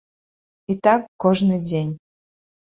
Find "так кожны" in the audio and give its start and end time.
0.87-1.61